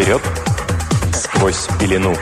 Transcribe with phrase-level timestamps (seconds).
[0.00, 0.22] Вперед,
[1.12, 2.16] сквозь пелену.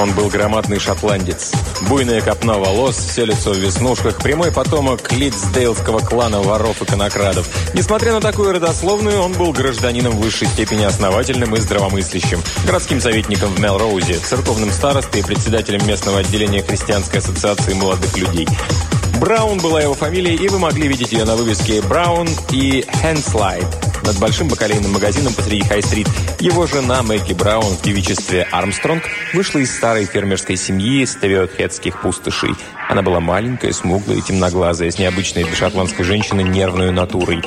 [0.00, 1.52] Он был громадный шотландец.
[1.82, 7.46] Буйная копна волос, все лицо в веснушках, прямой потомок литсдейлского клана воров и конокрадов.
[7.74, 12.40] Несмотря на такую родословную, он был гражданином высшей степени основательным и здравомыслящим.
[12.64, 18.48] Городским советником в Мелроузе, церковным старостой и председателем местного отделения Христианской ассоциации молодых людей.
[19.24, 23.64] Браун была его фамилия, и вы могли видеть ее на вывеске «Браун» и «Хэнслайд»
[24.02, 26.06] над большим бакалейным магазином посреди Хай-стрит.
[26.40, 29.02] Его жена Мэгги Браун в девичестве Армстронг
[29.32, 32.50] вышла из старой фермерской семьи Стевиотхедских пустошей.
[32.90, 37.42] Она была маленькая, смуглая и темноглазая, с необычной для шотландской женщины нервной натурой.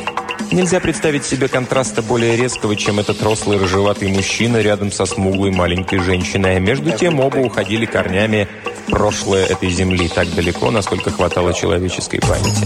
[0.51, 5.99] Нельзя представить себе контраста более резкого, чем этот рослый рыжеватый мужчина рядом со смуглой маленькой
[5.99, 6.55] женщиной.
[6.55, 8.47] А между тем оба уходили корнями
[8.87, 12.65] прошлое этой земли так далеко, насколько хватало человеческой памяти.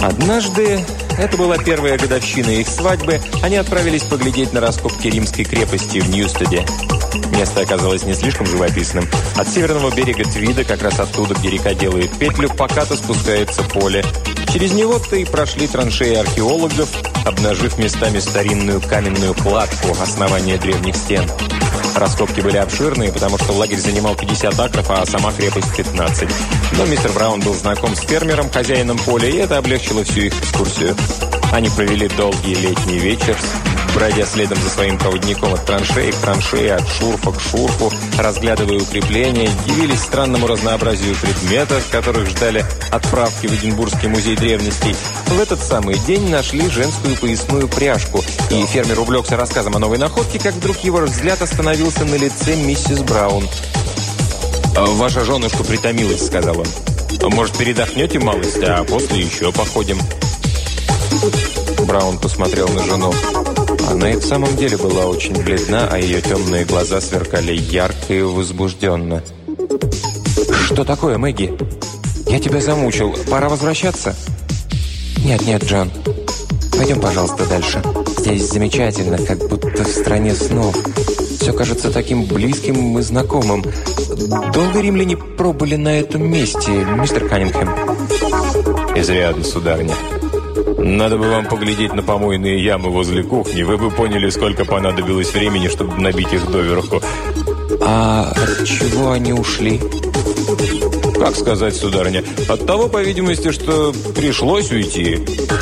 [0.00, 0.84] Однажды,
[1.18, 6.64] это была первая годовщина их свадьбы, они отправились поглядеть на раскопки римской крепости в Ньюстеде.
[7.36, 9.04] Место оказалось не слишком живописным.
[9.36, 14.04] От северного берега Твида, как раз оттуда, где река делает петлю, покато спускается поле.
[14.52, 16.88] Через него-то и прошли траншеи археологов,
[17.26, 21.24] обнажив местами старинную каменную кладку основания древних стен.
[21.98, 26.28] Раскопки были обширные, потому что лагерь занимал 50 акров, а сама крепость 15.
[26.76, 30.94] Но мистер Браун был знаком с фермером, хозяином поля, и это облегчило всю их экскурсию.
[31.52, 33.36] Они провели долгий летний вечер,
[33.96, 39.50] бродя следом за своим проводником от траншеи к траншеи, от шурфа к шурфу, разглядывая укрепления,
[39.66, 44.94] дивились странному разнообразию предметов, которых ждали отправки в Эдинбургский музей древностей.
[45.26, 50.38] В этот самый день нашли женскую поясную пряжку, и фермер увлекся рассказом о новой находке,
[50.38, 53.48] как вдруг его взгляд остановился на лице миссис Браун.
[54.74, 56.66] «Ваша женушка притомилась»,— сказал он.
[57.32, 59.98] «Может, передохнете малость, а после еще походим?»
[61.86, 63.12] Браун посмотрел на жену.
[63.86, 68.22] Она и в самом деле была очень бледна, а ее темные глаза сверкали ярко и
[68.22, 69.22] возбужденно.
[70.64, 71.56] «Что такое, Мэгги?
[72.26, 73.14] Я тебя замучил.
[73.30, 74.14] Пора возвращаться?»
[75.24, 75.90] «Нет-нет, Джон.
[76.76, 77.82] Пойдем, пожалуйста, дальше.
[78.18, 80.76] Здесь замечательно, как будто в стране снов.
[81.40, 83.64] Все кажется таким близким и знакомым.
[84.52, 87.70] Долго римляне пробыли на этом месте, мистер Каннингем?»
[88.94, 89.94] «Изрядно, сударыня».
[90.78, 93.62] Надо бы вам поглядеть на помойные ямы возле кухни.
[93.62, 97.02] Вы бы поняли, сколько понадобилось времени, чтобы набить их доверху.
[97.80, 99.80] А от чего они ушли?
[101.18, 102.22] Как сказать, сударыня?
[102.48, 105.18] От того, по видимости, что пришлось уйти.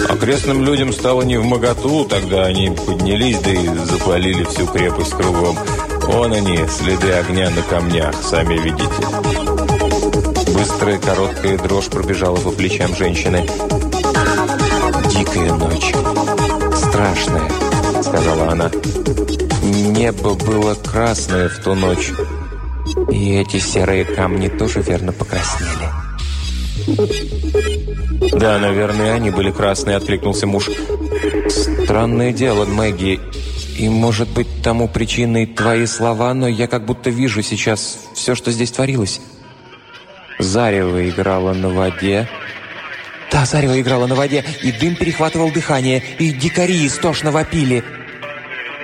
[0.09, 5.57] Окрестным людям стало не в моготу, тогда они поднялись, да и запалили всю крепость кругом.
[6.03, 8.85] Вон они, следы огня на камнях, сами видите.
[10.53, 13.47] Быстрая короткая дрожь пробежала по плечам женщины.
[15.19, 15.95] «Дикая ночь.
[16.77, 17.51] Страшная»,—
[18.03, 18.71] сказала она.
[19.63, 22.13] «Небо было красное в ту ночь.
[23.11, 25.89] И эти серые камни тоже верно покраснели».
[28.33, 30.69] «Да, наверное, они были красные»,— откликнулся муж.
[31.49, 33.21] «Странное дело, Мэгги.
[33.79, 38.53] И, может быть, тому причиной твои слова, но я как будто вижу сейчас все, что
[38.53, 39.21] здесь творилось».
[40.39, 42.29] Зарево играло на воде,
[43.37, 47.85] да, зарево играло на воде, и дым перехватывал дыхание, и дикари истошно вопили.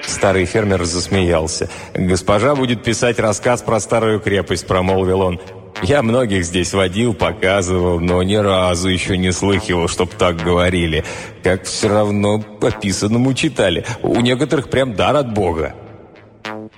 [0.02, 1.70] Старый фермер засмеялся.
[1.94, 5.40] «Госпожа будет писать рассказ про старую крепость»,— промолвил он.
[5.82, 11.02] «Я многих здесь водил, показывал, но ни разу еще не слыхивал, чтоб так говорили.
[11.42, 13.86] Как все равно по писанному читали.
[14.02, 15.74] У некоторых прям дар от Бога».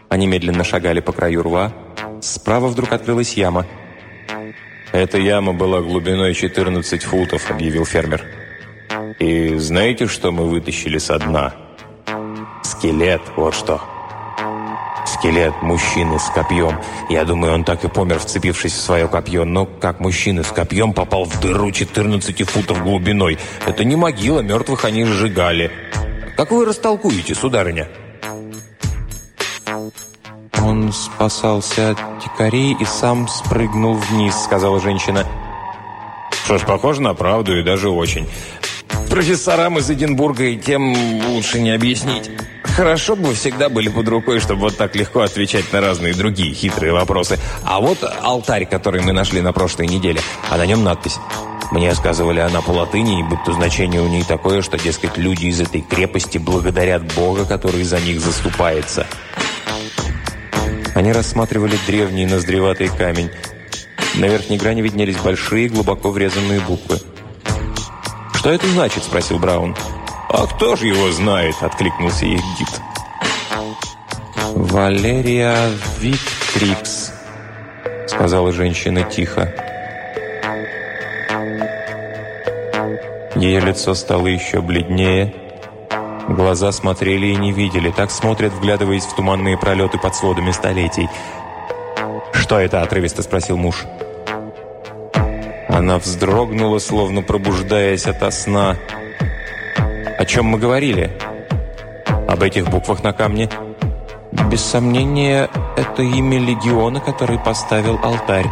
[0.08, 1.72] Они медленно шагали по краю рва.
[2.20, 3.66] Справа вдруг открылась яма—
[4.94, 8.22] «Эта яма была глубиной 14 футов»,— объявил фермер.
[9.18, 11.52] «И знаете, что мы вытащили со дна?»
[12.62, 13.82] «Скелет, вот что».
[15.04, 16.78] Скелет мужчины с копьем.
[17.10, 19.44] Я думаю, он так и помер, вцепившись в свое копье.
[19.44, 23.36] Но как мужчина с копьем попал в дыру 14 футов глубиной?
[23.66, 25.72] Это не могила, мертвых они сжигали.
[26.36, 27.88] Как вы растолкуете, сударыня?»
[30.94, 35.26] «Он спасался от дикарей и сам спрыгнул вниз»,— сказала женщина.
[36.44, 38.28] «Что ж, похоже на правду и даже очень.
[39.10, 40.94] Профессорам из Эдинбурга и тем
[41.26, 42.30] лучше не объяснить.
[42.62, 46.92] Хорошо бы всегда были под рукой, чтобы вот так легко отвечать на разные другие хитрые
[46.92, 47.40] вопросы.
[47.64, 51.18] А вот алтарь, который мы нашли на прошлой неделе, а на нем надпись».
[51.72, 55.60] Мне сказывали она по латыни, и будто значение у ней такое, что, дескать, люди из
[55.60, 59.08] этой крепости благодарят Бога, который за них заступается.
[61.04, 63.28] Они рассматривали древний ноздреватый камень.
[64.14, 66.98] На верхней грани виднелись большие, глубоко врезанные буквы.
[68.32, 69.76] «Что это значит?»– спросил Браун.
[70.30, 72.68] «А кто же его знает?»– откликнулся их гид.
[74.54, 77.12] «Валерия Виктрикс»,–
[78.06, 79.52] сказала женщина тихо.
[83.36, 85.43] Ее лицо стало еще бледнее.
[86.28, 87.90] Глаза смотрели и не видели.
[87.90, 91.08] Так смотрят, вглядываясь в туманные пролеты под сводами столетий.
[92.32, 93.84] «Что это?»– отрывисто спросил муж.
[95.68, 98.76] Она вздрогнула, словно пробуждаясь ото сна.
[100.18, 101.10] «О чем мы говорили?»
[102.28, 103.50] «Об этих буквах на камне?»
[104.50, 108.48] «Без сомнения, это имя легиона, который поставил алтарь.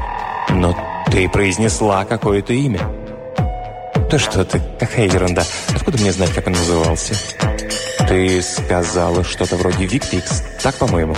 [0.50, 0.76] Но
[1.10, 2.80] ты произнесла какое-то имя».
[4.10, 5.42] «Да что ты, какая ерунда.
[5.75, 7.14] Откуда мне знать, как он назывался?»
[8.12, 11.17] «Ты сказала что-то вроде Виктикс, так, по-моему?»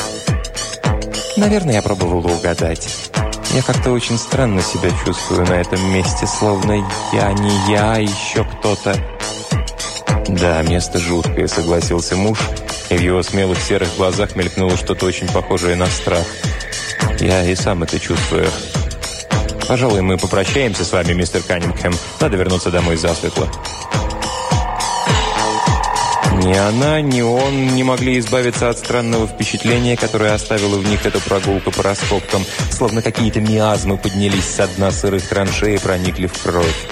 [1.36, 2.88] «Наверное, я пробовала угадать.
[3.52, 8.44] Я как-то очень странно себя чувствую на этом месте, словно я не я, а еще
[8.44, 8.94] кто-то».
[10.28, 12.38] «Да, место жуткое»,— согласился муж,
[12.90, 16.24] и в его смелых серых глазах мелькнуло что-то очень похожее на страх.
[17.18, 18.48] «Я и сам это чувствую».
[19.66, 21.92] Пожалуй, мы попрощаемся с вами, мистер Каннингхэм.
[22.20, 23.50] Надо вернуться домой засветло.
[26.42, 31.20] Ни она, ни он не могли избавиться от странного впечатления, которое оставила в них эта
[31.20, 36.86] прогулка по раскопкам, словно какие-то миазмы поднялись со дна сырых траншей и проникли в кровь.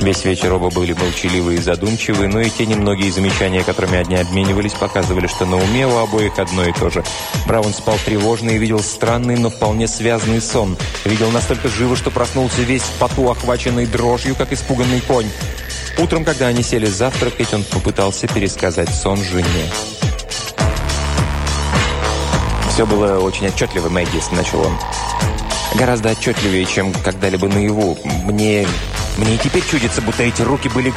[0.00, 4.72] Весь вечер оба были молчаливы и задумчивы, но и те немногие замечания, которыми они обменивались,
[4.72, 7.04] показывали, что на уме у обоих одно и то же.
[7.46, 10.78] Браун спал тревожно и видел странный, но вполне связанный сон.
[11.04, 15.28] Видел настолько живо, что проснулся весь в поту, охваченный дрожью, как испуганный конь.
[15.98, 19.70] Утром, когда они сели завтракать, он попытался пересказать сон жене.
[22.80, 24.74] «Все было очень отчетливо, Мэггис»,— начал он.
[25.74, 27.98] «Гораздо отчетливее, чем когда-либо наяву.
[28.24, 28.66] Мне
[29.18, 30.94] мне и теперь чудится, будто эти руки были,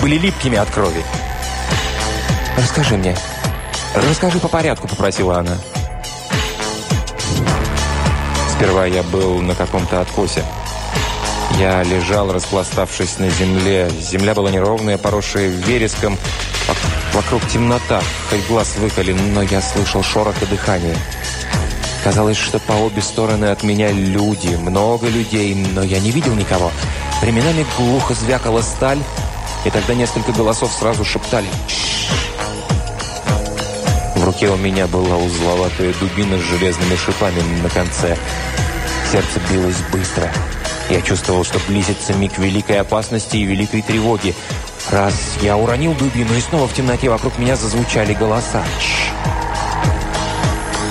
[0.00, 1.00] были липкими от крови.
[2.56, 3.16] «Расскажи мне.
[3.94, 5.56] Расскажи по порядку»,— попросила она.
[8.56, 10.42] Сперва я был на каком-то откосе.
[11.56, 13.88] Я лежал, распластавшись на земле.
[14.00, 16.18] Земля была неровная, поросшая вереском.
[17.14, 18.00] Вокруг темнота,
[18.30, 20.96] хоть глаз выколен, но я слышал шорох и дыхание.
[22.02, 26.72] Казалось, что по обе стороны от меня люди, много людей, но я не видел никого.
[27.20, 28.98] Временами глухо звякала сталь,
[29.64, 31.46] и тогда несколько голосов сразу шептали
[34.16, 38.16] В руке у меня была узловатая дубина с железными шипами на конце.
[39.10, 40.30] Сердце билось быстро.
[40.88, 44.34] Я чувствовал, что близится миг великой опасности и великой тревоги.
[44.90, 48.62] Раз я уронил дубину, и снова в темноте вокруг меня зазвучали голоса.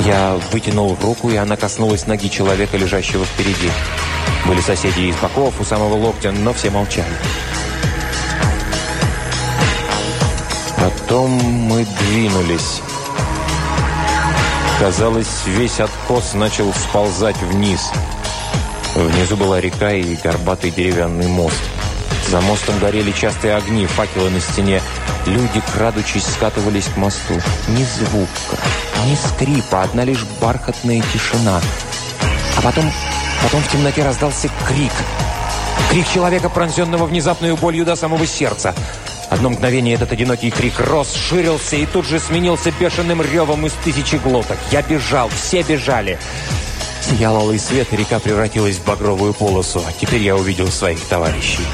[0.06, 3.70] Я вытянул руку, и она коснулась ноги человека, лежащего впереди.
[4.48, 7.14] Были соседи из боков, у самого локтя, но все молчали.
[10.78, 12.82] Потом мы двинулись.
[14.80, 17.92] Казалось, весь откос начал сползать вниз.
[18.96, 21.62] Внизу была река и горбатый деревянный мост.
[22.32, 24.82] За мостом горели частые огни, факелы на стене.
[25.26, 27.36] Люди, крадучись, скатывались к мосту.
[27.68, 28.58] Ни звука,
[29.06, 31.60] ни скрипа, одна лишь бархатная тишина.
[32.58, 32.90] А потом
[33.42, 34.92] Потом в темноте раздался крик.
[35.90, 38.76] Крик человека, пронзенного внезапной болью до самого сердца.
[39.30, 44.16] Одно мгновение этот одинокий крик рос, ширился и тут же сменился бешеным ревом из тысячи
[44.16, 44.58] глоток.
[44.72, 46.20] Я бежал, все бежали.
[47.02, 49.84] Сиял алый свет, и река превратилась в багровую полосу.
[49.88, 51.66] А теперь я увидел своих товарищей.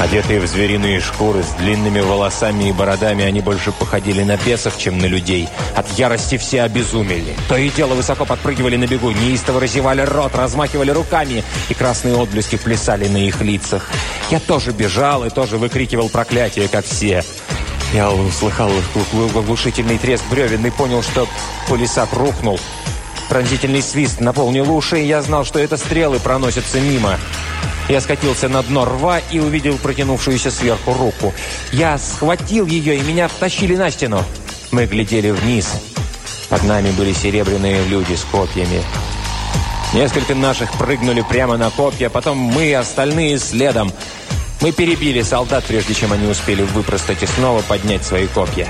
[0.00, 4.96] Одетые в звериные шкуры, с длинными волосами и бородами, они больше походили на бесов, чем
[4.96, 5.46] на людей.
[5.76, 7.36] От ярости все обезумели.
[7.50, 12.56] То и дело высоко подпрыгивали на бегу, неистово разевали рот, размахивали руками, и красные отблески
[12.56, 13.90] плясали на их лицах.
[14.30, 17.22] Я тоже бежал и тоже выкрикивал проклятие, как все.
[17.92, 18.70] Я услыхал
[19.36, 21.28] оглушительный треск бревен и понял, что
[21.68, 22.58] полисад рухнул.
[23.28, 27.18] Пронзительный свист наполнил уши, и я знал, что это стрелы проносятся мимо.
[27.90, 31.34] Я скатился на дно рва и увидел протянувшуюся сверху руку.
[31.72, 34.22] Я схватил ее, и меня втащили на стену.
[34.70, 35.72] Мы глядели вниз.
[36.48, 38.84] Под нами были серебряные люди с копьями.
[39.92, 43.92] Несколько наших прыгнули прямо на копья, потом мы, остальные следом.
[44.60, 48.68] Мы перебили солдат, прежде чем они успели выпростать и снова поднять свои копья.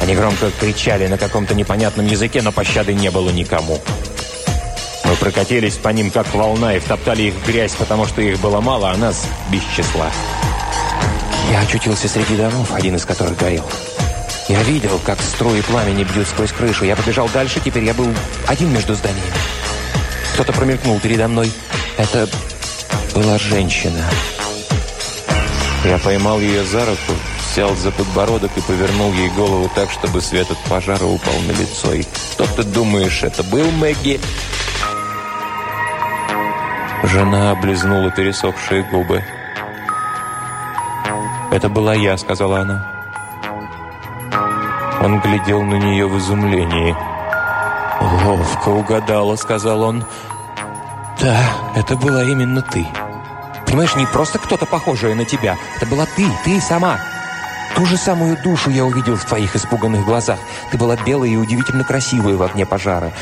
[0.00, 3.80] Они громко кричали на каком-то непонятном языке, но пощады не было никому.
[5.04, 8.60] Мы прокатились по ним, как волна, и втоптали их в грязь, потому что их было
[8.60, 10.10] мало, а нас без числа.
[11.50, 13.64] Я очутился среди домов, один из которых горел.
[14.48, 16.84] Я видел, как струи пламени бьют сквозь крышу.
[16.84, 18.08] Я побежал дальше, теперь я был
[18.46, 19.32] один между зданиями.
[20.34, 21.52] Кто-то промелькнул передо мной.
[21.96, 22.28] Это
[23.14, 24.04] была женщина.
[25.84, 27.12] Я поймал ее за руку,
[27.52, 31.92] взял за подбородок и повернул ей голову так, чтобы свет от пожара упал на лицо.
[31.92, 34.20] И кто ты думаешь, это был Мэгги?
[37.02, 39.22] Жена облизнула пересохшие губы.
[41.50, 42.86] «Это была я»,— сказала она.
[45.00, 46.96] Он глядел на нее в изумлении.
[48.00, 50.04] «Ловко угадала»,— сказал он.
[51.20, 51.42] «Да,
[51.76, 52.86] это была именно ты.
[53.66, 55.56] Понимаешь, не просто кто-то похожий на тебя.
[55.76, 56.98] Это была ты, ты сама.
[57.74, 60.38] Ту же самую душу я увидел в твоих испуганных глазах.
[60.70, 63.12] Ты была белая и удивительно красивая в огне пожара.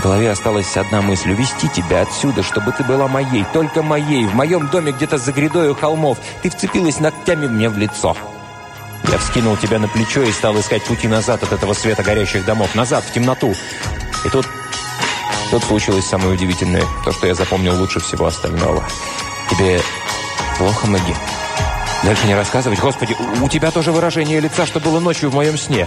[0.00, 4.34] В голове осталась одна мысль– увести тебя отсюда, чтобы ты была моей, только моей, в
[4.34, 6.16] моем доме где-то за грядой у холмов.
[6.40, 8.16] Ты вцепилась ногтями мне в лицо.
[9.10, 12.74] Я вскинул тебя на плечо и стал искать пути назад от этого света горящих домов,
[12.74, 13.54] назад, в темноту.
[14.24, 14.48] И тут...
[15.50, 18.82] Тут случилось самое удивительное, то, что я запомнил лучше всего остального.
[19.50, 19.82] Тебе
[20.56, 21.14] плохо, Мэгги?
[22.04, 22.80] Дальше не рассказывать?
[22.80, 25.86] Господи, у тебя тоже выражение лица, что было ночью в моем сне.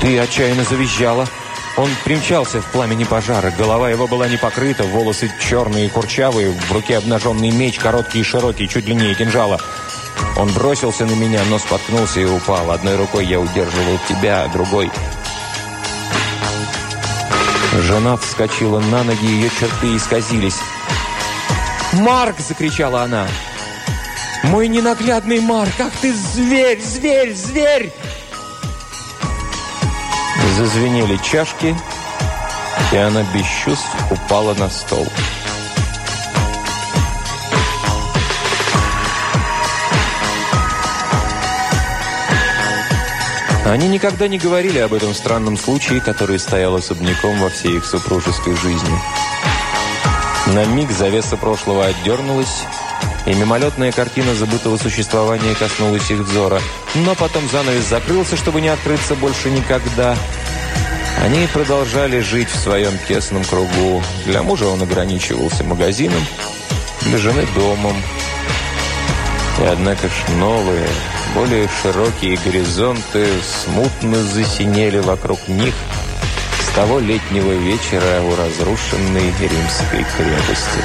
[0.00, 1.26] Ты отчаянно завизжала.
[1.76, 3.50] Он примчался в пламени пожара.
[3.50, 8.24] Голова его была не покрыта, волосы черные и курчавые, в руке обнаженный меч, короткий и
[8.24, 9.60] широкий, чуть длиннее кинжала.
[10.36, 12.70] Он бросился на меня, но споткнулся и упал.
[12.70, 14.90] Одной рукой я удерживал тебя, а другой...
[17.76, 20.58] Жена вскочила на ноги, ее черты исказились.
[21.94, 23.26] «Марк!»– закричала она.
[24.44, 25.72] «Мой ненаглядный Марк!
[25.80, 27.92] Ах ты зверь, зверь, зверь!»
[30.56, 31.74] Зазвенели чашки,
[32.92, 35.04] и она без чувств упала на стол.
[43.66, 48.54] Они никогда не говорили об этом странном случае, который стоял особняком во всей их супружеской
[48.54, 48.98] жизни.
[50.54, 52.62] На миг завеса прошлого отдернулась,
[53.26, 56.60] и мимолетная картина забытого существования коснулась их взора.
[56.94, 60.16] Но потом занавес закрылся, чтобы не открыться больше никогда–
[61.24, 64.02] они продолжали жить в своем тесном кругу.
[64.26, 66.22] Для мужа он ограничивался магазином,
[67.00, 67.96] для жены– домом.
[69.62, 70.86] И однако ж новые,
[71.34, 75.72] более широкие горизонты смутно засинели вокруг них
[76.60, 80.84] с того летнего вечера у разрушенной римской крепости.